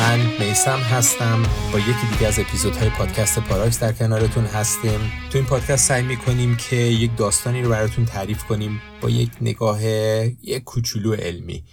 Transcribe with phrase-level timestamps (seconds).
[0.00, 1.42] من میسم هستم.
[1.72, 5.00] با یکی دیگه از اپیزودهای پادکست پاراکس در کنارتون هستیم.
[5.30, 9.84] تو این پادکست سعی می‌کنیم که یک داستانی رو براتون تعریف کنیم با یک نگاه
[9.84, 11.64] یک کوچولو علمی.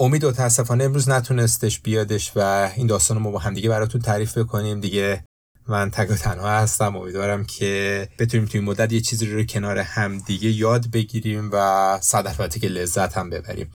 [0.00, 4.80] امید متاسفانه امروز نتونستش بیادش و این داستان رو ما با همدیگه براتون تعریف بکنیم.
[4.80, 5.24] دیگه
[5.68, 6.96] من تک و تنها هستم.
[6.96, 12.68] امیدوارم که بتونیم توی مدت یه چیزی رو کنار همدیگه یاد بگیریم و صد که
[12.68, 13.72] لذت هم ببریم.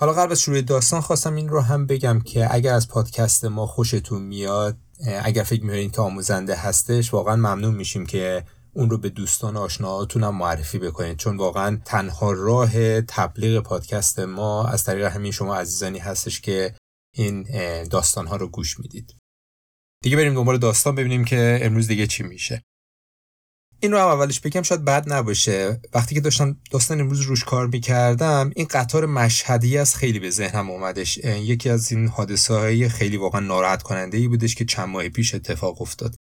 [0.00, 3.66] حالا قبل از شروع داستان خواستم این رو هم بگم که اگر از پادکست ما
[3.66, 4.78] خوشتون میاد
[5.22, 10.24] اگر فکر می‌کنید که آموزنده هستش واقعا ممنون میشیم که اون رو به دوستان آشناهاتون
[10.24, 15.98] هم معرفی بکنید چون واقعا تنها راه تبلیغ پادکست ما از طریق همین شما عزیزانی
[15.98, 16.74] هستش که
[17.14, 17.42] این
[17.84, 19.16] داستان ها رو گوش می‌دید.
[20.02, 22.62] دیگه بریم دنبال داستان ببینیم که امروز دیگه چی میشه.
[23.80, 25.80] این رو هم اولش بگم شاید بد نباشه.
[25.94, 30.70] وقتی که داشتم داستان امروز روش کار می‌کردم این قطار مشهدی از خیلی به ذهنم
[30.70, 31.18] اومدش.
[31.18, 35.34] یکی از این حادثه های خیلی واقعا ناراحت کننده ای بودش که چند ماه پیش
[35.34, 36.14] اتفاق افتاد.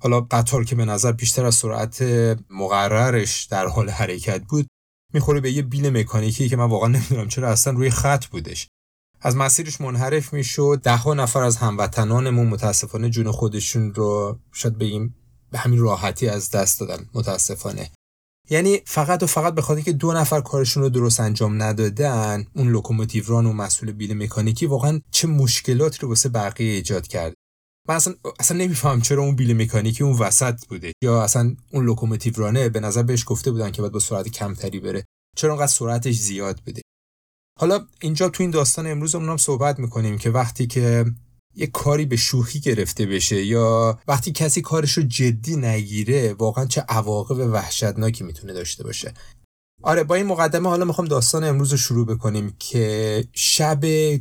[0.00, 2.02] حالا قطار که به نظر بیشتر از سرعت
[2.50, 4.66] مقررش در حال حرکت بود
[5.14, 8.68] می‌خوره به یه بیل مکانیکی که من واقعا نمی‌دونم چرا اصلا روی خط بودش.
[9.20, 10.80] از مسیرش منحرف می‌شد.
[10.84, 15.14] ده ها نفر از هموطنانمون متاسفانه جون خودشون رو شاید بگیم
[15.52, 17.90] به همین راحتی از دست دادن متاسفانه.
[18.50, 22.68] یعنی فقط و فقط به خاطر که دو نفر کارشون رو درست انجام ندادن اون
[22.68, 27.34] لوکوموتیو ران و مسئول بیل مکانیکی واقعا چه مشکلاتی رو واسه بقیه ایجاد کرد.
[27.88, 30.92] من اصلا اصلا نمیفهم چرا اون بیل مکانیکی اون وسط بوده.
[31.02, 34.80] یا اصلا اون لوکوموتیو رانه به نظر بهش گفته بودن که باید با سرعت کمتری
[34.80, 35.04] بره.
[35.36, 36.82] چرا انقدر سرعتش زیاد بده
[37.60, 41.04] حالا اینجا تو این داستان امروز هم صحبت می‌کنیم که وقتی که
[41.54, 46.80] یه کاری به شوخی گرفته بشه یا وقتی کسی کارش رو جدی نگیره واقعا چه
[46.80, 49.14] عواقب وحشتناکی می‌تونه داشته باشه.
[49.82, 53.80] آره با این مقدمه حالا می‌خوام داستان امروز رو شروع بکنیم که شب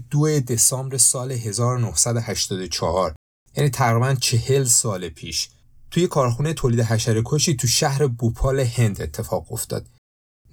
[0.09, 3.15] دو دسامبر سال 1984
[3.57, 5.49] یعنی تقریبا چهل سال پیش
[5.91, 9.87] توی کارخونه تولید حشره کشی تو شهر بوپال هند اتفاق افتاد.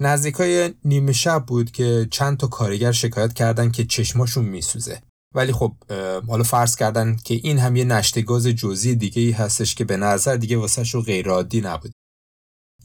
[0.01, 5.03] نزدیکای نیمه شب بود که چند تا کارگر شکایت کردن که چشماشون میسوزه.
[5.35, 5.73] ولی خب
[6.29, 9.97] حالا فرض کردن که این هم یه نشته گاز جزئی دیگه ای هستش که به
[9.97, 11.29] نظر دیگه واسه رو غیر
[11.65, 11.93] نبود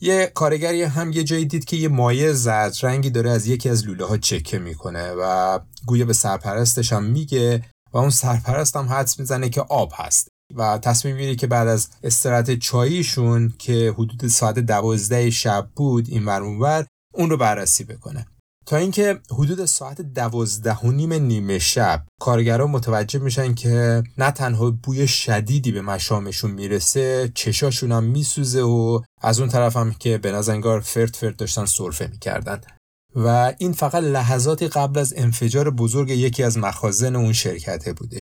[0.00, 3.86] یه کارگری هم یه جایی دید که یه مایع زرد رنگی داره از یکی از
[3.86, 9.18] لوله ها چکه می‌کنه و گویا به سرپرستش هم میگه و اون سرپرست هم حدس
[9.18, 14.58] می‌زنه که آب هست و تصمیم می‌گیره که بعد از استراحت چاییشون که حدود ساعت
[14.58, 18.26] دوازده شب بود این ور اون رو بررسی بکنه.
[18.66, 24.70] تا اینکه حدود ساعت دوازده و نیم نیمه شب کارگران متوجه میشن که نه تنها
[24.70, 30.32] بوی شدیدی به مشامشون می‌رسه چشاشون هم میسوزه و از اون طرف هم که به
[30.32, 32.60] نظر فرد فرد داشتن سرفه می‌کردن.
[33.16, 38.18] و این فقط لحظاتی قبل از انفجار بزرگ یکی از مخازن اون شرکته بوده.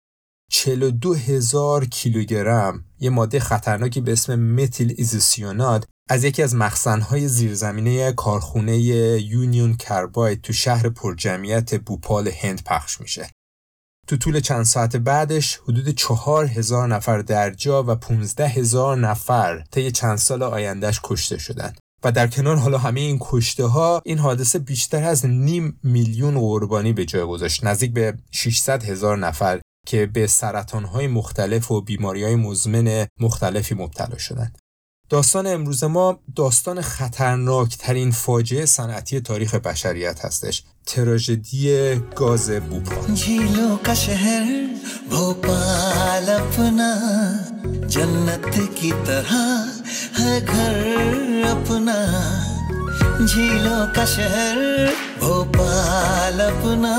[0.53, 8.13] 42 هزار کیلوگرم یه ماده خطرناکی به اسم متیل ایزوسیانات از یکی از مخزنهای زیرزمینی
[8.13, 13.31] کارخونه Union Carbide تو شهر پرجمعیت بوپال هند پخش میشه.
[14.09, 19.65] تو طول چند ساعت بعدش حدود چهار هزار نفر در جا و 15 هزار نفر
[19.71, 21.73] طی چند سال آیندهش کشته شدن.
[22.05, 26.93] و در کنار حالا همه این کشته ها این حادثه بیشتر از نیم میلیون قربانی
[26.93, 32.25] به جای گذاشت نزدیک به 600 هزار نفر که به سرطان های مختلف و بیماری
[32.25, 34.59] های مزمن مختلفی مبتلا شدند.
[35.11, 40.63] داستان امروز ما داستان خطرناک ترین فاجعه صنعتی تاریخ بشریت هستش.
[40.87, 44.45] تراژدی گاز بوپال جیلو کا شهر
[45.09, 46.91] بھوپال اپنا
[47.89, 49.65] جنت کی طرح
[50.19, 50.77] ہے گھر
[51.51, 51.99] اپنا۔
[53.27, 54.87] جھیلوں کا شہر
[55.19, 56.97] بھوپال اپنا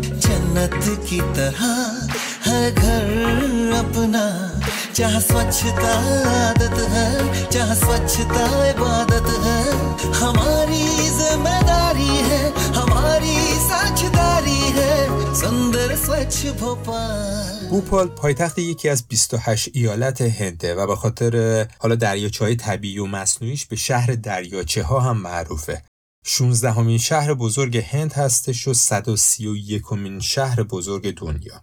[0.00, 1.66] جنت کی طرح
[2.46, 3.22] ہے گھر
[3.78, 4.50] اپنا۔
[4.97, 5.93] जहाँ स्वच्छता
[6.47, 9.59] आदत है जहाँ स्वच्छता इबादत है
[10.21, 10.83] हमारी
[11.19, 12.43] जिम्मेदारी है
[12.79, 13.35] हमारी
[13.69, 14.93] साझेदारी है
[15.41, 22.45] सुंदर स्वच्छ भोपाल بوپال پایتخت یکی از 28 ایالت هنده و به خاطر حالا دریاچه
[22.45, 25.83] های طبیعی و مصنوعیش به شهر دریاچه ها هم معروفه
[26.25, 31.61] 16 همین شهر بزرگ هند هستش و 131 همین شهر بزرگ دنیا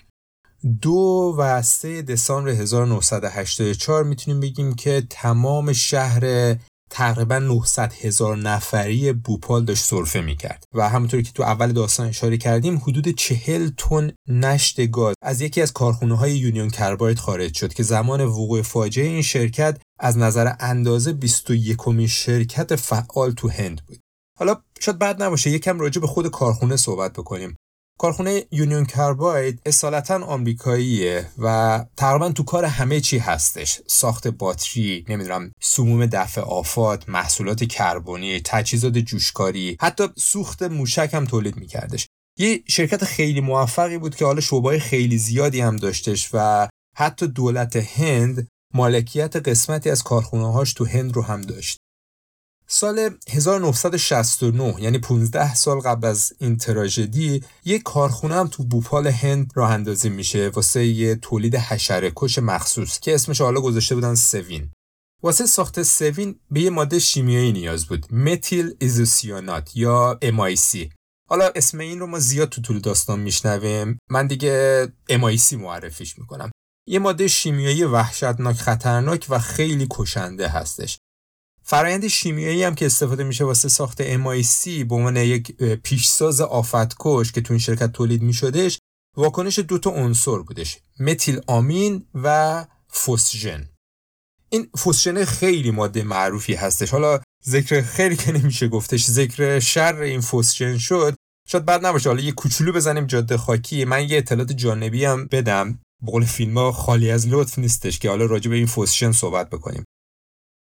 [0.81, 6.55] دو و سه دسامبر 1984 می‌تونیم بگیم که تمام شهر
[6.89, 12.37] تقریبا 900 هزار نفری بوپال داشت سرفه می‌کرد و همونطوری که تو اول داستان اشاره
[12.37, 17.73] کردیم حدود 40 تن نشت گاز از یکی از کارخونه های یونیون کرباید خارج شد
[17.73, 23.81] که زمان وقوع فاجعه این شرکت از نظر اندازه 21 کمی شرکت فعال تو هند
[23.87, 23.99] بود.
[24.39, 27.55] حالا شاید بعد نباشه یکم راجع به خود کارخونه صحبت بکنیم.
[27.99, 33.81] کارخونه یونیون کارباید اصالتا آمریکاییه و تقریبا تو کار همه چی هستش.
[33.87, 41.57] ساخت باتری نمی‌دونم سموم دفع آفات محصولات کربنی تجهیزات جوشکاری حتی سوخت موشک هم تولید
[41.57, 42.07] میکردش.
[42.39, 47.75] یه شرکت خیلی موفقی بود که حالا شعبای خیلی زیادی هم داشتش و حتی دولت
[47.75, 51.77] هند مالکیت قسمتی از کارخونه هاش تو هند رو هم داشت.
[52.77, 59.51] سال 1969 یعنی 15 سال قبل از این تراژدی یک کارخونه هم تو بوپال هند
[59.55, 64.71] راه اندازی میشه واسه یه تولید حشره کش مخصوص که اسمش حالا گذاشته بودن سوین.
[65.23, 68.13] واسه ساخت سوین به یه ماده شیمیایی نیاز بود.
[68.13, 70.89] متیل ایزوسیانات یا MIC
[71.29, 73.99] حالا اسم این رو ما زیاد تو طول داستان میشنویم.
[74.09, 76.51] من دیگه MIC معرفیش می‌کنم.
[76.87, 80.97] یه ماده شیمیایی وحشتناک خطرناک و خیلی کشنده هستش.
[81.67, 87.41] فرایند شیمیایی هم که استفاده میشه واسه ساخت MIC به عنوان یک پیشساز آفتکش که
[87.41, 88.79] تو این شرکت تولید میشدش
[89.17, 90.77] واکنش دو تا عنصر بودش.
[90.99, 93.69] متیل آمین و فوسژن.
[94.49, 96.89] این فوسژن خیلی ماده معروفی هستش.
[96.91, 101.15] حالا ذکر خیلی که نمیشه گفتش ذکر شر این فوسژن شد.
[101.47, 102.09] شاید بعد نباشه.
[102.09, 103.85] حالا یه کوچولو بزنیم جاده خاکی.
[103.85, 105.79] من یه اطلاعات جانبی هم بدم.
[106.03, 109.83] بقول فیلم ها خالی از لطف نیستش که حالا راجع به این فوسژن صحبت بکنیم.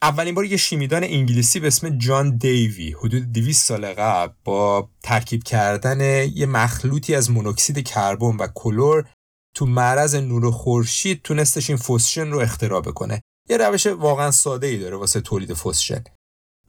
[0.02, 5.44] اولین بار یه شیمیدان انگلیسی به اسم جان دیوی حدود 200 سال قبل با ترکیب
[5.44, 9.10] کردن یه مخلوطی از مونوکسید کربن و کلور
[9.56, 13.22] تو معرض نور خورشید تونستش این فوسژن رو اختراع بکنه.
[13.50, 16.04] یه روش واقعا ساده ای داره واسه تولید فوسژن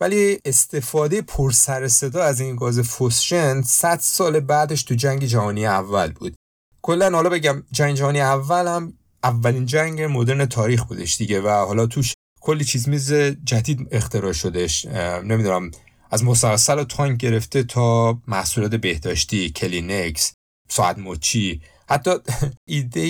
[0.01, 5.67] ولی استفاده پر سر صدا از این گاز فوسژن 100 سال بعدش تو جنگ جهانی
[5.67, 6.35] اول بود.
[6.83, 8.93] کلا حالا بگم جنگ جهانی اول هم
[9.25, 12.15] اولین جنگ مدرن تاریخ بودش دیگه و حالا توش
[12.47, 13.13] کلی چیز میز
[13.45, 14.87] جدید اختراع شدش
[15.25, 15.71] نمی‌دونم
[16.11, 20.33] از مسلسل تانک گرفته تا محصولات بهداشتی کلینکس
[20.69, 21.61] ساعت مچی.
[21.89, 22.11] حتی
[22.69, 23.01] ایده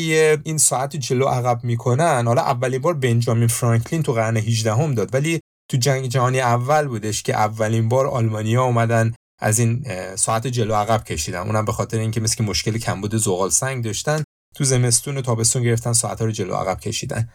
[0.44, 2.27] این ساعت جلو عقب می‌کنن.
[2.27, 5.15] حالا اولین بار بنجامین فرانکلین تو قرن 18 هم داد.
[5.15, 5.41] ولی
[5.71, 9.85] تو جنگ جهانی اول بودش که اولین بار آلمانیا اومدن از این
[10.17, 11.38] ساعت جلو عقب کشیدن.
[11.38, 14.25] اونم به خاطر اینکه مثل مشکل کمبود زغال سنگ داشتن
[14.55, 17.29] تو زمستون و تابستون گرفتن ساعت رو جلو عقب کشیدن.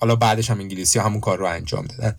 [0.00, 2.16] حالا بعدش هم انگلیسی همون کار رو انجام دادن.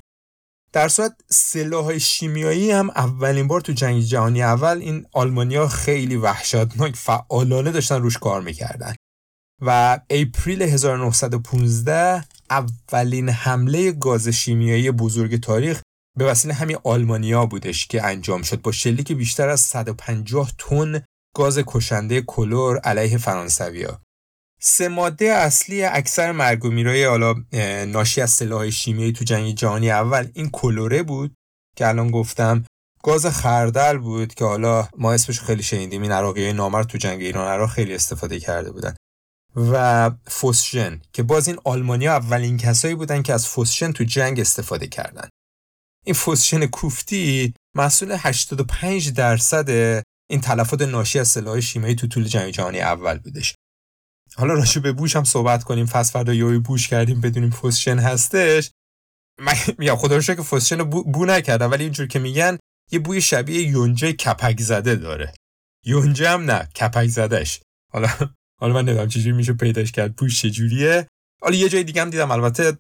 [0.74, 6.95] در صورت سلاح شیمیایی هم اولین بار تو جنگ جهانی اول این آلمانیا خیلی وحشتناک
[6.95, 8.95] فعالانه داشتن روش کار می‌کردن.
[9.62, 15.81] و اپریل 1915 اولین حمله گاز شیمیایی بزرگ تاریخ
[16.18, 18.62] به وسیله همین آلمانیا بودش که انجام شد.
[18.62, 21.03] با شلیک بیشتر از 150 تن
[21.35, 24.01] گاز کشنده کلور علیه فرانسویا
[24.59, 27.36] سه ماده اصلی اکثر مرگ و میرای حالا
[27.88, 31.36] ناشی از سلاح شیمیایی تو جنگ جهانی اول این کلوره بود
[31.75, 32.65] که الان گفتم
[33.04, 37.48] گاز خردل بود که حالا ما اسمش خیلی شنیدیم این عراقی نامر تو جنگ ایران
[37.48, 38.95] عراق خیلی استفاده کرده بودن.
[39.56, 44.88] و فوسژن که باز این آلمانیا اولین کسایی بودن که از فوسژن تو جنگ استفاده
[44.88, 45.30] کردن.
[46.06, 49.69] این فوسژن کوفتی مسئول 85 درصد
[50.30, 53.56] این تلفات ناشی از سلاح شیمیایی تو طول جنگ جهانی اول بودش.
[54.38, 55.86] حالا راجع به بوش هم صحبت کنیم.
[55.86, 58.72] فصل فردا یوی بوش کردیم بدونیم فوسشن هستش.
[59.39, 62.58] من میگم خدا رو که فوسشن رو بو, بو نکردم ولی اینجور که میگن
[62.91, 65.34] یه بوی شبیه یونجه کپک زده داره.
[65.86, 67.62] یونجه هم نه کپک زدهش.
[67.94, 68.08] حالا
[68.60, 71.08] حالا من نمی‌دونم چجوری میشه پیداش کرد بوش چجوریه.
[71.41, 72.77] حالا یه جای دیگه هم دیدم البته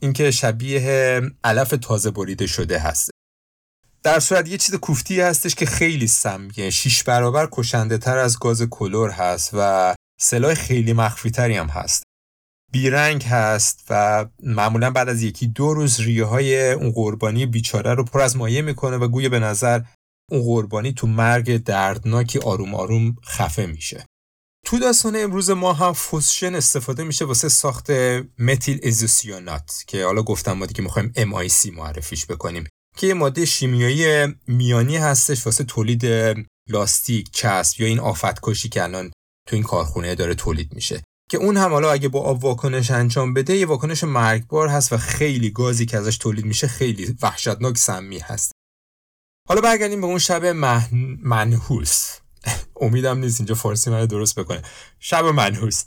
[0.00, 3.10] اینکه شبیه علف تازه بریده شده هست.
[4.02, 6.70] در صورت یه چیز کوفتی هستش که خیلی سمیه.
[6.70, 12.02] شیش برابر کشنده تر از گاز کلور هست و سلاح خیلی مخفی تری هم هست.
[12.72, 18.04] بیرنگ هست و معمولا بعد از یکی دو روز ریه های اون قربانی بیچاره رو
[18.04, 19.80] پر از مایه می‌کنه و گویا به نظر
[20.30, 24.06] اون قربانی تو مرگ دردناکی آروم آروم خفه میشه.
[24.66, 27.90] تو داستان امروز ما هم فوسشن استفاده میشه واسه ساخت
[28.38, 32.64] متیل ازوسیانات که حالا گفتم ما دیگه می‌خوایم MIC معرفیش بکنیم
[32.96, 36.04] که یه ماده شیمیایی میانی هستش واسه تولید
[36.68, 39.10] لاستیک، چسب یا این آفتکشی که الان
[39.46, 41.02] تو این کارخونه داره تولید میشه.
[41.30, 44.96] که اون هم حالا اگه با آب واکنش انجام بده یه واکنش مرگبار هست و
[44.96, 48.52] خیلی گازی که ازش تولید میشه خیلی وحشتناک سمی هست.
[49.48, 50.44] حالا برگردیم به اون شب
[51.22, 52.18] منحوس.
[52.80, 54.62] امیدم نیست اینجا فارسی من درست بکنه.
[54.98, 55.84] شب منحوس.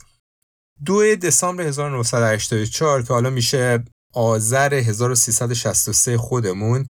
[0.84, 3.84] دو دسامبر 1984 که حالا میشه
[4.14, 6.86] آذر 1363 خودمون.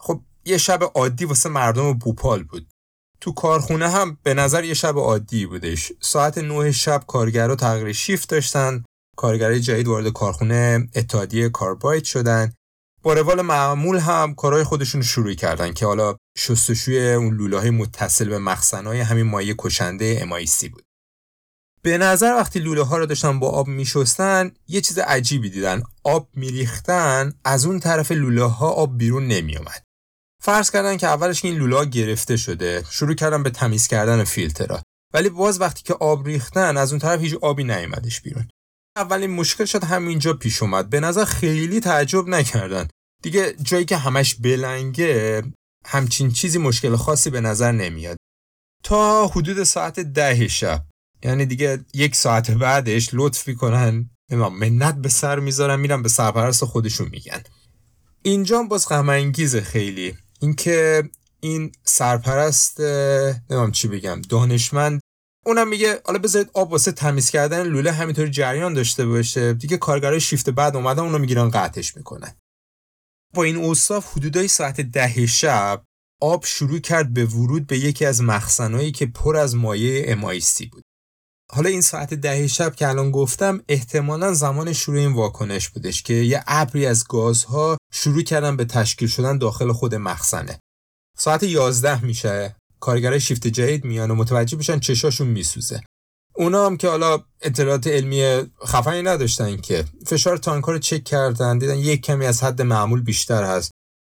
[0.00, 2.68] خب یه شب عادی واسه مردم بوپال بود.
[3.20, 5.92] تو کارخونه هم به نظر یه شب عادی بودش.
[6.00, 8.84] ساعت 9 شب کارگرها تغییر شیفت داشتن.
[9.16, 12.52] کارگرای جدید وارد کارخونه اتحادیه کاربایت شدن.
[13.02, 18.28] با روال معمول هم کارهای خودشون شروع کردن که حالا شستشوی اون لوله های متصل
[18.28, 20.82] به مخزنهای همین مایه کشنده MIC بود.
[21.82, 25.82] به نظر وقتی لوله ها رو داشتن با آب میشستن یه چیز عجیبی دیدن.
[26.04, 29.85] آب میریختن از اون طرف لوله ها آب بیرون نمیومد
[30.46, 34.82] فرض کردن که اولش این لوله ها گرفته شده شروع کردن به تمیز کردن فیلترها.
[35.14, 38.48] ولی باز وقتی که آب ریختن از اون طرف هیچ آبی نیومدش بیرون.
[38.96, 40.90] اولین مشکل شد همینجا پیش اومد.
[40.90, 42.88] به نظر خیلی تعجب نکردن.
[43.22, 45.42] دیگه جایی که همش بلنگه
[45.86, 48.16] همچین چیزی مشکل خاصی به نظر نمیاد.
[48.84, 50.84] تا حدود ساعت ده شب.
[51.24, 54.10] یعنی دیگه یک ساعت بعدش لطف می‌کنن.
[54.30, 57.42] منت به سر می‌ذارن میرن به سرپرست خودشون میگن.
[58.22, 60.16] اینجا باز غم خیلی.
[60.40, 61.02] اینکه
[61.40, 62.80] این سرپرست
[63.50, 65.00] نمیم چی بگم دانشمند
[65.46, 69.52] اونم میگه حالا بذارید آب واسه تمیز کردن لوله همینطوری جریان داشته باشه.
[69.52, 72.36] دیگه کارگرای شیفت بعد اومدن اونو می‌گیرن قطعش می‌کنن.
[73.34, 75.84] با این اوصاف حدودای ساعت ده شب
[76.22, 80.82] آب شروع کرد به ورود به یکی از مخزنهایی که پر از مایع امایسی بود.
[81.52, 86.14] حالا این ساعت ده شب که الان گفتم احتمالا زمان شروع این واکنش بودش که
[86.14, 90.58] یه ابری از گازها شروع کردن به تشکیل شدن داخل خود مخزنه.
[91.18, 92.56] ساعت 11 میشه.
[92.80, 95.82] کارگرای شیفت جدید میان و متوجه میشن چشاشون میسوزه.
[96.34, 99.84] اونا هم که حالا اطلاعات علمی خفنی نداشتن که.
[100.06, 103.70] فشار تانکا رو چک کردن دیدن یک کمی از حد معمول بیشتر هست.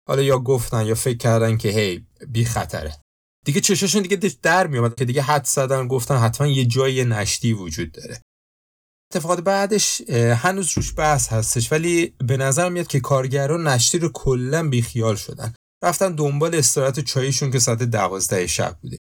[0.07, 2.97] حالا یا گفتن یا فکر کردن که هی بی خطره.
[3.45, 7.91] دیگه چشاشون دیگه در میومد که دیگه حد زدن گفتن حتما یه جای نشتی وجود
[7.91, 8.21] داره.
[9.11, 14.69] اتفاقات بعدش هنوز روش بحث هستش ولی به نظر میاد که کارگران نشتی رو کلا
[14.69, 15.53] بیخیال شدن.
[15.83, 18.97] رفتن دنبال استراحت چایشون که ساعت دوازده شب بوده.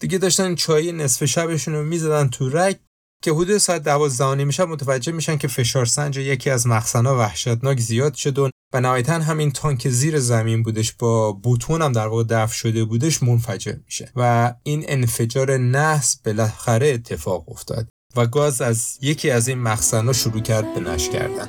[0.00, 2.76] دیگه داشتن چای نصف شبشون رو می‌زدن تو رگ
[3.24, 8.14] که حدود ساعت دوازده شب متوجه میشن که فشار سنج یکی از مخزنها وحشتناک زیاد
[8.14, 12.84] شد و نهایتا همین تانک زیر زمین بودش با بوتون هم در واقع دفع شده
[12.84, 14.12] بودش منفجر میشه.
[14.16, 17.88] و این انفجار نحس بالاخره اتفاق افتاد.
[18.16, 21.48] و گاز از یکی از این مخزنها شروع کرد به نش کردن.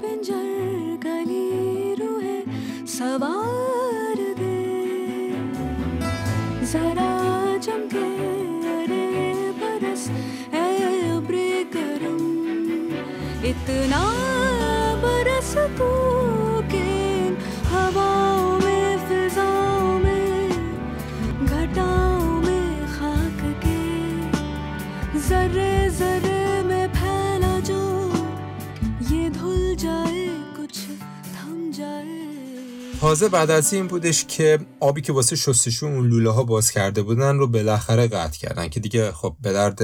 [33.03, 37.01] تازه بعد از این بودش که آبی که واسه شستشو اون لوله ها باز کرده
[37.01, 39.81] بودن رو بالاخره قطع کردن که دیگه خب به درد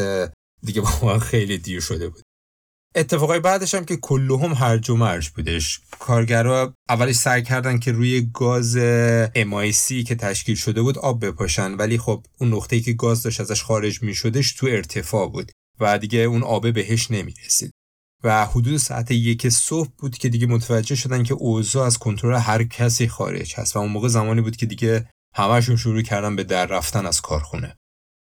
[0.63, 2.23] دیگه با خیلی دیر شده بود.
[2.95, 5.81] اتفاقای بعدش هم که کلهم هرج و مرج بودش.
[5.99, 8.77] کارگرا اولش سعی کردن که روی گاز
[9.35, 13.63] MIC که تشکیل شده بود آب بپاشن ولی خب اون نقطه‌ای که گاز داشت ازش
[13.63, 17.71] خارج می شدش تو ارتفاع بود و دیگه اون آبه بهش نمی رسید
[18.23, 22.63] و حدود ساعت یک صبح بود که دیگه متوجه شدن که اوضاع از کنترل هر
[22.63, 26.65] کسی خارج هست و اون موقع زمانی بود که دیگه همشون شروع کردن به در
[26.65, 27.75] رفتن از کارخونه.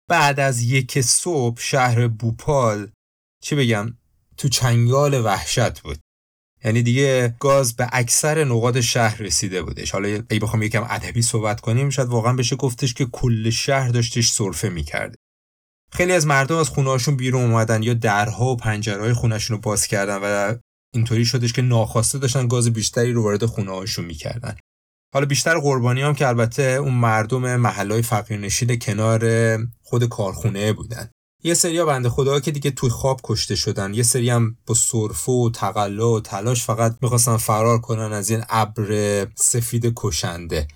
[0.10, 2.92] بعد از یک صبح شهر بوپال
[3.44, 3.94] چی بگم
[4.38, 6.00] تو چنگال وحشت بود.
[6.64, 9.92] یعنی دیگه گاز به اکثر نقاط شهر رسیده بودش.
[9.92, 14.30] حالا اگه بخوام یکم ادبی صحبت کنیم شاید واقعا بشه گفتش که کل شهر داشتش
[14.30, 15.16] سرفه می‌کرده
[15.96, 20.18] خیلی از مردم از خونهاشون بیرون اومدن یا درها و پنجرهای خونهشون رو باز کردن
[20.24, 20.56] و
[20.94, 24.56] اینطوری شدش که ناخواسته داشتن گاز بیشتری رو وارد خونهاشون می‌کردن.
[25.14, 31.10] حالا بیشتر قربانی هم که البته اون مردم محلهای فقیرنشین کنار خود کارخونه بودن.
[31.44, 33.94] یه سری بنده خدا که دیگه توی خواب کشته شدن.
[33.94, 38.44] یه سری هم با سرفه و تقلا و تلاش فقط می‌خواستن فرار کنن از این
[38.50, 40.68] ابر سفید کشنده.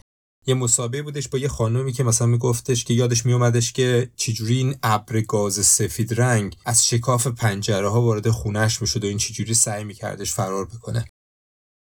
[0.48, 4.76] یه مسابقه بودش با یه خانومی که مثلا میگفتش که یادش میومدش که چجوری این
[4.84, 9.84] ابر گاز سفید رنگ از شکاف پنجره ها وارد خونش می‌شد و این چجوری سعی
[9.84, 11.06] میکردش فرار بکنه.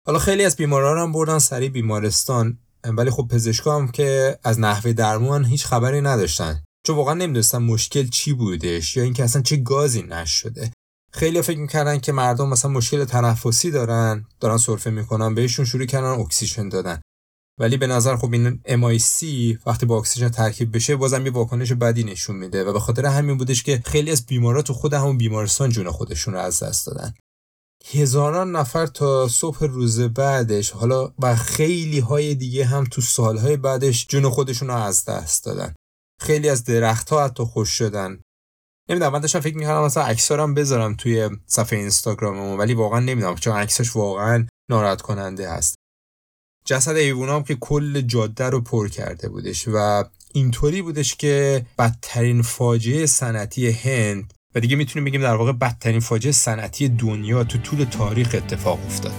[0.07, 2.57] حالا خیلی از بیماران هم بردن سری بیمارستان.
[2.83, 6.63] ولی خب پزشکا هم که از نحوه درمان هیچ خبری نداشتن.
[6.88, 10.71] چون واقعا نمی‌دونستم مشکل چی بودش یا اینکه اصلا چه گازی نشده
[11.13, 16.07] خیلی فکر می‌کردن که مردم مثلا مشکل تنفسی دارن دارن سرفه می‌کنن بهشون شروع کردن
[16.07, 17.01] اکسیژن دادن.
[17.62, 19.24] ولی به نظر خب این MIC
[19.65, 23.38] وقتی با اکسیژن ترکیب بشه بازم یه واکنش بدی نشون میده و به خاطر همین
[23.38, 27.13] بودش که خیلی از بیمارا تو خود همون بیمارستان جون خودشون رو از دست دادن.
[27.86, 34.08] هزاران نفر تا صبح روز بعدش حالا و خیلی های دیگه هم تو سالهای بعدش
[34.08, 35.74] جون خودشون رو از دست دادن.
[36.22, 38.22] خیلی از درخت ها حتی خوش شدن.
[38.89, 43.53] نمی‌دونم من داشتم فکر می‌کردم مثلا عکسارم بذارم توی صفحه اینستاگراممون ولی واقعا نمی‌دونم چون
[43.53, 45.81] عکسش واقعا ناراحت کننده هست.
[46.65, 50.03] جسد ایوونا که کل جاده رو پر کرده بودش و
[50.34, 56.32] اینطوری بودش که بدترین فاجعه صنعتی هند و دیگه می‌تونیم بگیم در واقع بدترین فاجعه
[56.32, 59.13] صنعتی دنیا تو طول تاریخ اتفاق افتاد.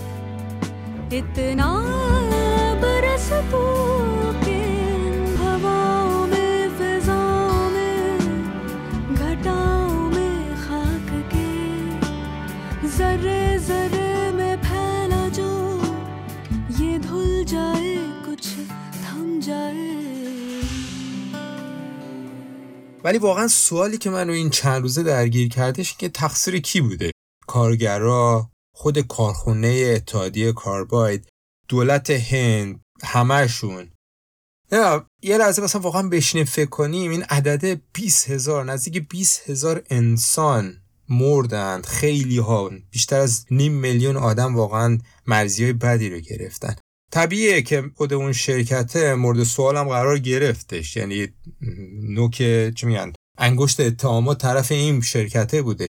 [23.05, 27.11] ولی واقعا سوالی که منو این چند روزه درگیر کردش که تقصیر کی بوده؟
[27.47, 31.29] کارگرا خود کارخونه اتحادیه کارباید
[31.69, 33.91] دولت هند همهشون.
[35.23, 40.83] یه لحظه مثلا واقعا بشینیم فکر کنیم این عدد 20 هزار نزدیک 20 هزار انسان
[41.09, 46.77] مردند خیلی ها بیشتر از نیم میلیون آدم واقعا مرزی های بدی رو گرفتن.
[47.13, 50.97] طبیعیه که خود اون شرکت مورد سوالم قرار گرفتش.
[50.97, 51.29] یعنی
[52.03, 52.37] نوک
[52.75, 55.87] چی میگن انگشت اتهامات طرف این شرکته بوده.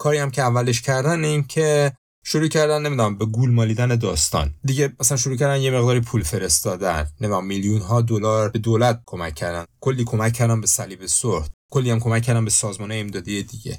[0.00, 1.92] کاری هم که اولش کردن این که
[2.24, 4.54] شروع کردن نمی‌دونم به گول مالیدن داستان.
[4.64, 7.10] دیگه مثلا شروع کردن یه مقداری پول فرستادن.
[7.20, 9.64] نمی‌دونم میلیون ها دلار به دولت کمک کردن.
[9.80, 13.78] کلی کمک کردن به صلیب سرخ کلی هم کمک کردن به سازمان امدادی دیگه.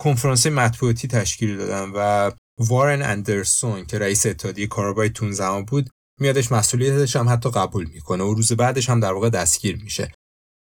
[0.00, 2.30] کنفرانس مطبوعاتی تشکیل دادن و
[2.60, 8.24] وارن اندرسون که رئیس اتحادیه کاربای تون زمان بود میادش مسئولیتش هم حتی قبول می‌کنه
[8.24, 10.12] و روز بعدش هم در واقع دستگیر میشه.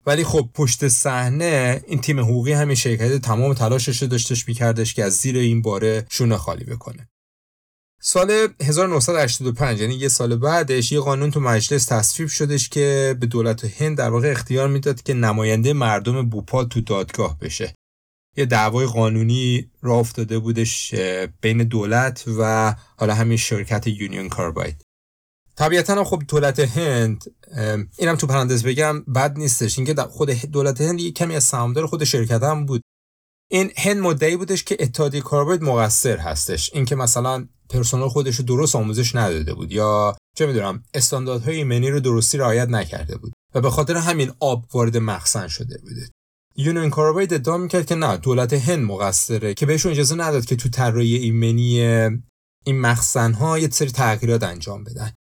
[0.07, 5.05] ولی خب پشت صحنه این تیم حقوقی همین شرکت تمام تلاشش رو داشتش میکردش که
[5.05, 7.09] از زیر این باره شونه خالی بکنه.
[8.03, 13.83] سال 1985 یعنی یه سال بعدش یه قانون تو مجلس تصویب شدش که به دولت
[13.83, 17.75] هند در واقع اختیار می‌داد که نماینده مردم بوپال تو دادگاه بشه.
[18.37, 20.95] یه دعوای قانونی راه افتاده بودش
[21.41, 24.83] بین دولت و حالا همین شرکت یونیون کارباید.
[25.61, 27.25] طبیعتا خب دولت هند
[27.99, 29.79] اینم تو پرندز بگم بد نیستش.
[29.79, 32.83] اینکه خود دولت هند یه کمی از سهامدار خود شرکت هم بود.
[33.51, 36.71] این هند مدعی بودش که اتحادیه کارباید مقصر هستش.
[36.75, 42.01] اینکه مثلا پرسنل خودش رو درست آموزش نداده بود یا چه می‌دونم استانداردهای ایمنی رو
[42.01, 46.11] درستی رعایت نکرده بود و به خاطر همین آب وارد مخزن شده بوده
[46.57, 50.69] یونین کارباید ادعا می‌کرد که نه دولت هند مقصره که بهشون اجازه نداد که تو
[50.69, 51.81] طراحی ایمنی
[52.65, 55.13] این مخزن ها یه سری تغییرات انجام بدن.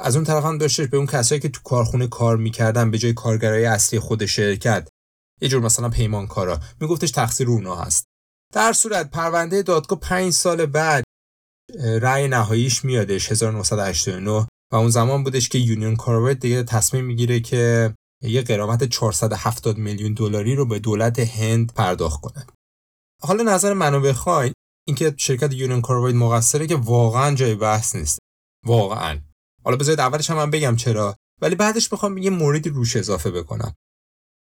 [0.00, 3.12] از اون طرف هم داشتش به اون کسایی که تو کارخونه کار می‌کردن به جای
[3.12, 4.88] کارگرای اصلی خود شرکت
[5.40, 6.60] یه جور مثلا پیمانکارا.
[6.80, 8.04] میگفتش تقصیر اونا هست.
[8.54, 11.04] در صورت پرونده دادگاه پنج سال بعد
[11.78, 17.94] رأی نهاییش میادش 1989 و اون زمان بودش که یونیون کارباید دیگه تصمیم می‌گیره که
[18.22, 22.46] یه قرامت 470 میلیون دلاری رو به دولت هند پرداخت کنه.
[23.22, 24.52] حالا نظر منو بخواین
[24.86, 28.18] اینکه شرکت یونیون کارباید مقصره که واقعا جای بحث نیست.
[28.66, 29.20] واقعا.
[29.64, 33.74] حالا بذارید اولش هم من بگم چرا ولی بعدش می‌خوام یه موردی روش اضافه بکنم.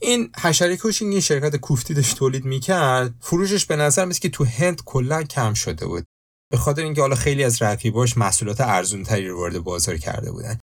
[0.02, 4.46] این حشره کشی این شرکت کوفتی داشت تولید می‌کرد فروشش به نظر میاد که تو
[4.46, 6.06] هند کلا کم شده بود.
[6.52, 10.60] به خاطر اینکه حالا خیلی از رقیباش محصولات ارزونتری رو وارد بازار کرده بودن.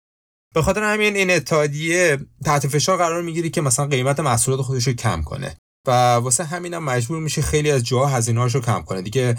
[0.56, 4.94] به خاطر همین این اتحادیه تحت فشار قرار می‌گیره که مثلا قیمت محصولات خودش رو
[4.94, 5.58] کم کنه.
[5.88, 9.02] و واسه همینم مجبور میشه خیلی از جاها هزینه‌هاش رو کم کنه.
[9.02, 9.38] دیگه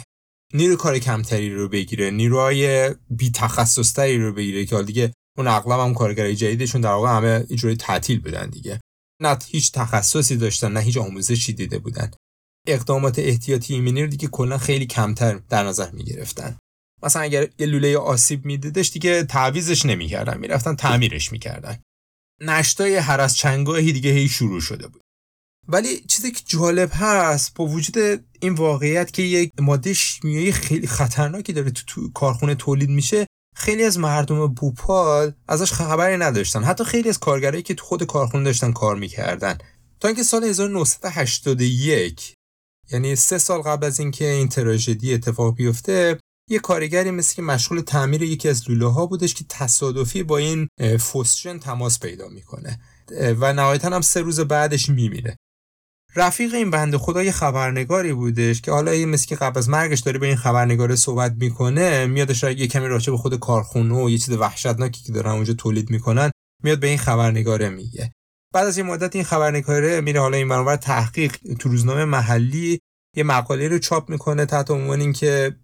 [0.55, 5.95] نیرو کار کمتری رو بگیره نیروهای بی تخصص رو بگیره که دیگه اون اغلب هم
[5.95, 8.81] کارگرای جدیدشون در واقع همه اجوری تعطیل بدن دیگه.
[9.23, 12.11] نه هیچ تخصصی داشتن نه هیچ آموزشی دیده بودن.
[12.67, 16.59] اقدامات احتیاطی ایمنی رو دیگه کلا خیلی کمتر در نظر می گرفتن
[17.03, 21.83] مثلا اگر یه لوله آسیب میدیدش دیگه تعویزش نمی‌کردن می‌رفتن تعمیرش می‌کردن.
[22.41, 25.01] نشتای هر از چنگاهی دیگه هی شروع شده بود.
[25.69, 31.53] ولی چیزی که جالب هست با وجود این واقعیت که یک ماده شیمیایی خیلی خطرناکی
[31.53, 33.27] داره تو, تو کارخونه تولید میشه
[33.57, 36.65] خیلی از مردم بوپال ازش خبری نداشتن.
[36.65, 39.59] حتی خیلی از کارگرایی که تو خود کارخونه داشتن کار می‌کردن.
[40.01, 42.35] تا اینکه سال 1981
[42.93, 46.19] یعنی سه سال قبل از اینکه این تراژدی اتفاق بیفته
[46.51, 50.69] یه کارگری مثل که مشغول تعمیر یکی از لوله ها بودش که تصادفی با این
[51.01, 52.81] فوسشن تماس پیدا می‌کنه.
[53.11, 55.37] و نهایتا هم سه روز بعدش میمیره.
[56.17, 60.01] رفیق این بند خدا یه خبرنگاری بودش که حالا این مثل که قبل از مرگش
[60.01, 64.19] داره به این خبرنگار صحبت می‌کنه میادش یه کمی راجع به خود کارخونه و یه
[64.19, 66.31] چیز وحشتناکی که دارن اونجا تولید می‌کنن
[66.63, 68.13] میاد به این خبرنگاره میگه.
[68.55, 72.81] بعد از یه مدت این خبرنگاره میره حالا این برابر تحقیق تو روزنامه محلی
[73.17, 75.57] یه مقاله رو چاپ می‌کنه تحت عنوان اینکه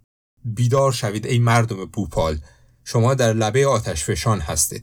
[0.45, 2.39] بیدار شوید ای مردم بوپال
[2.85, 4.83] شما در لبه آتش فشان هستید.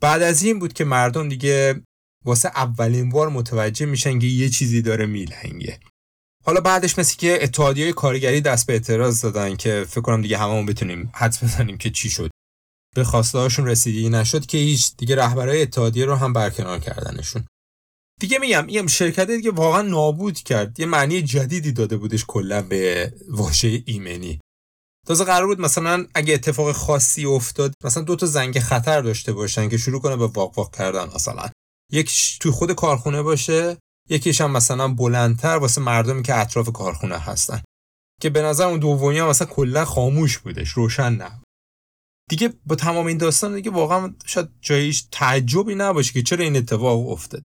[0.00, 1.82] بعد از این بود که مردم دیگه
[2.24, 5.80] واسه اولین بار متوجه میشن که یه چیزی داره میلنگه.
[6.44, 10.66] حالا بعدش مثل که اتحادیه کارگری دست به اعتراض دادن که فکر کنم دیگه هممون
[10.66, 12.30] بتونیم حدس بزنیم که چی شد.
[12.94, 17.44] به خواسته هاشون رسیدگی نشد که هیچ دیگه رهبرای اتحادیه رو هم برکنار کردنشون.
[18.20, 20.80] دیگه میگم این شرکت دیگه واقعا نابود کرد.
[20.80, 24.40] یه معنی جدیدی داده بودش کلا به واژه ایمنی.
[25.06, 29.68] تازه قرار بود مثلا اگه اتفاق خاصی افتاد مثلا دو تا زنگ خطر داشته باشن
[29.68, 31.50] که شروع کنه به واق واق کردن مثلا.
[31.94, 33.78] یکیش توی خود کارخونه باشه
[34.10, 37.62] یکیش هم مثلا بلندتر واسه مردمی که اطراف کارخونه هستن.
[38.20, 41.40] که به نظر اون دومی هم مثلا کلا خاموش بودش روشن نه
[42.30, 47.08] دیگه با تمام این داستان دیگه واقعا شاید جاییش تعجبی نباشه که چرا این اتفاق
[47.08, 47.42] افتاد.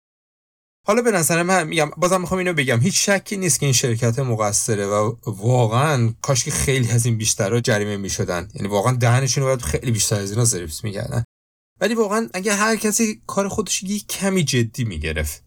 [0.88, 4.20] حالا به نظر من میگم بازم می‌خوام اینو بگم هیچ شکی نیست که این شرکت
[4.20, 8.50] مقصره و واقعا کاش که خیلی از این بیشتر جریمه می‌شدن.
[8.54, 11.24] یعنی واقعا دهنشون رو باید خیلی بیشتر از اینا سرویس می‌کردن.
[11.86, 15.44] ولی واقعا اگه هر کسی کار خودش یک کمی جدی می‌گرفت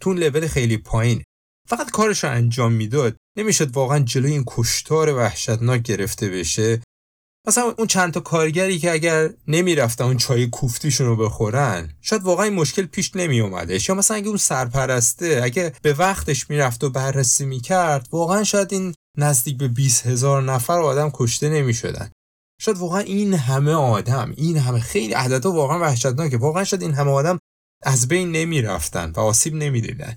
[0.00, 1.22] تو اون لول خیلی پایین.
[1.68, 6.82] فقط کارش رو انجام می‌داد نمی‌شد واقعا جلوی این کشتار وحشتناک گرفته بشه.
[7.48, 12.44] مثلا اون چند تا کارگری که اگر نمی‌رفتن اون چای کوفتیشون رو بخورن شاید واقعا
[12.44, 16.90] این مشکل پیش نمی اومدش یا مثلا اگه اون سرپرسته اگه به وقتش می‌رفت و
[16.90, 22.10] بررسی می‌کرد واقعا شاید این نزدیک به 20 هزار نفر آدم کشته نمی شدن.
[22.62, 27.10] شاید واقعا این همه آدم این همه خیلی عددها واقعا وحشتناکه واقعا شاید این همه
[27.10, 27.38] آدم
[27.82, 30.14] از بین نمی رفتن و آسیب نمی‌دیدن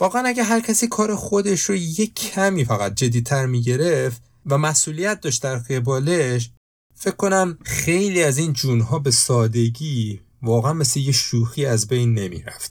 [0.00, 5.42] واقعا اگه هر کسی کار خودش رو یک کمی فقط جدیتر می‌گرفت و مسئولیت داشت
[5.42, 6.50] در قبالش
[6.94, 12.70] فکر کنم خیلی از این جونها به سادگی واقعا مثل یه شوخی از بین نمی‌رفت.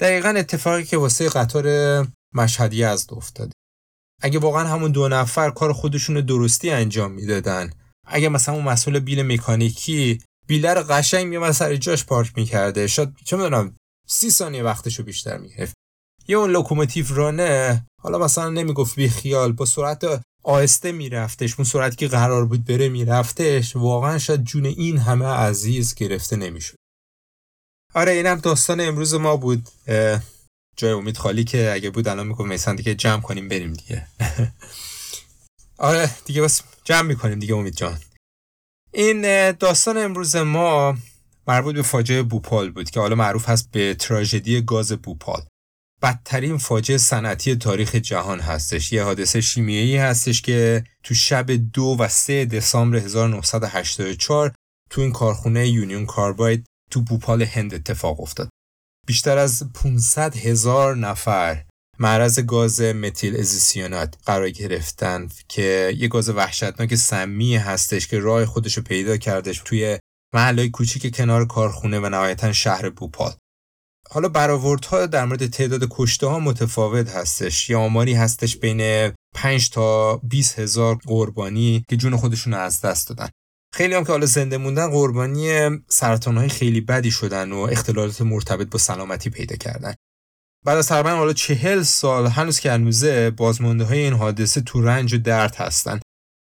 [0.00, 1.66] دقیقا اتفاقی که واسه قطار
[2.34, 3.52] مشهدی از افتاده.
[4.22, 7.72] اگه واقعا همون دو نفر کار خودشونو درست انجام می‌دادن
[8.10, 12.86] اگه مثلا اون مسئول بیل مکانیکی بیله رو قشنگ میومد سر جاش پارک می‌کرده.
[12.86, 15.74] شاید چه می‌دونم سی ثانیه وقتشو بیشتر می‌گرفت.
[16.28, 21.54] یا اون لوکوموتیو رانه حالا مثلا نمی‌گفت بی خیال با سرعت آهسته میرفتش.
[21.58, 23.76] اون سرعتی که قرار بود بره میرفتش.
[23.76, 26.76] واقعا شاید جون این همه عزیز گرفته نمی‌شد.
[27.94, 29.68] آره اینم داستان امروز ما بود.
[30.76, 34.06] جای امید خالی که اگه بود الان میگم میسن دیگه جمع کنیم بریم دیگه.
[35.78, 37.98] آره دیگه بس جمع می‌کنیم دیگه امید جان.
[38.92, 40.96] این داستان امروز ما
[41.46, 45.42] مربوط به فاجعه بوپال بود که حالا معروف هست به تراژدی گاز بوپال.
[46.02, 48.92] بدترین فاجعه صنعتی تاریخ جهان هستش.
[48.92, 54.52] یه حادثه شیمیایی هستش که تو شب دو و سه دسامبر 1984
[54.90, 58.48] تو این کارخونه یونیون کارباید تو بوپال هند اتفاق افتاد.
[59.06, 61.64] بیشتر از 500 هزار نفر
[62.00, 68.76] معرض گاز متیل ازیسیونات قرار گرفتن که یه گاز وحشتناک سمی هستش که راه خودش
[68.76, 69.98] رو پیدا کردش توی
[70.34, 73.32] محلهای کوچیک کنار کارخونه و نهایتا شهر بوپال.
[74.10, 77.70] حالا برآوردها در مورد تعداد کشته ها متفاوت هستش.
[77.70, 83.28] یه آماری هستش بین 5 تا 20 هزار قربانی که جون خودشون از دست دادن.
[83.74, 88.70] خیلی هم که حالا زنده موندن قربانی سرطان های خیلی بدی شدن و اختلالات مرتبط
[88.70, 89.94] با سلامتی پیدا کردن.
[90.68, 95.14] بعد از تقریبا حالا چهل سال هنوز که هنوزه بازمانده های این حادثه تو رنج
[95.14, 96.00] و درد هستن.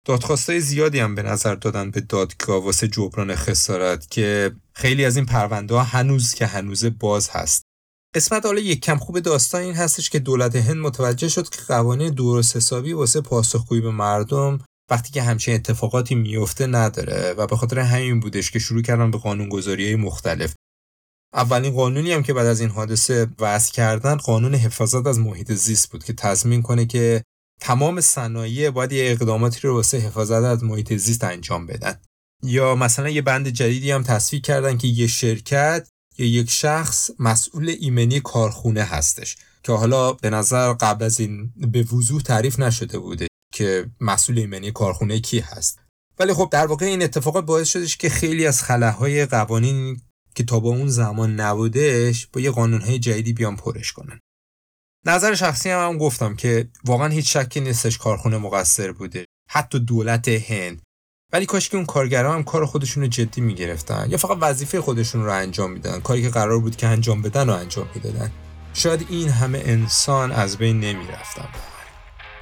[0.07, 5.26] دادخواستای زیادی هم به نظر دادن به دادگاه واسه جبران خسارت که خیلی از این
[5.26, 7.62] پرونده ها هنوز که هنوز باز هست.
[8.14, 12.14] قسمت حالا یک کم خوب داستان این هستش که دولت هند متوجه شد که قوانین
[12.14, 14.59] درست حسابی واسه پاسخگویی به مردم
[14.90, 19.18] وقتی که همچین اتفاقاتی میفته نداره و به خاطر همین بودش که شروع کردن به
[19.18, 20.55] قانونگذاری مختلف.
[21.34, 25.90] اولین قانونی هم که بعد از این حادثه وضع کردن قانون حفاظت از محیط زیست
[25.90, 27.22] بود که تضمین کنه که
[27.60, 32.00] تمام صنایع باید یه اقداماتی رو واسه حفاظت از محیط زیست انجام بدن.
[32.42, 37.74] یا مثلا یه بند جدیدی هم تصویب کردن که یه شرکت یا یک شخص مسئول
[37.80, 39.36] ایمنی کارخونه هستش.
[39.62, 44.70] که حالا به نظر قبل از این به وضوح تعریف نشده بوده که مسئول ایمنی
[44.70, 45.78] کارخونه کی هست.
[46.18, 50.00] ولی خب در واقع این اتفاقات باعث شدش که خیلی از خلاهای قوانین
[50.37, 54.20] که تا با اون زمان نبودش با یه قانونهای جدیدی بیان پرش کنن.
[55.07, 59.25] نظر شخصی هم, هم گفتم که واقعا هیچ شکی نیستش کارخونه مقصر بوده.
[59.51, 60.83] حتی دولت هند.
[61.33, 65.25] ولی کاش که اون کارگران هم کار خودشون رو جدی می‌گرفتن یا فقط وظیفه خودشون
[65.25, 68.33] رو انجام میدن کاری که قرار بود که انجام بدن رو انجام می‌دادن.
[68.75, 71.49] شاید این همه انسان از بین نمی‌رفتن.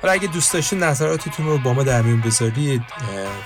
[0.05, 2.83] حالا اگه دوست داشتید نظراتتون رو با ما در میون بذارید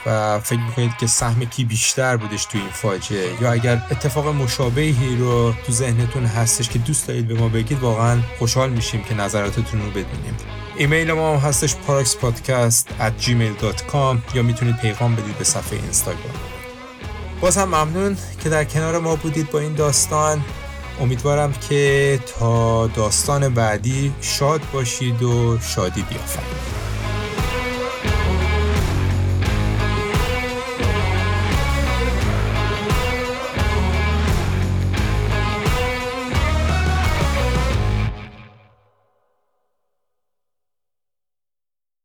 [0.06, 5.16] و فکر می‌کنید که سهم کی بیشتر بودش تو این فاجعه یا اگر اتفاق مشابهی
[5.16, 9.80] رو تو ذهنتون هستش که دوست دارید به ما بگید واقعا خوشحال میشیم که نظراتتون
[9.80, 10.36] رو بدونیم.
[10.76, 11.74] ایمیل ما هم هستش
[13.00, 16.34] at gmail.com یا می‌تونید پیغام بدید به صفحه اینستاگرام.
[17.40, 20.44] باز هم ممنون که در کنار ما بودید با این داستان.
[21.00, 26.77] امیدوارم که تا داستان بعدی شاد باشید و شادی بیافرید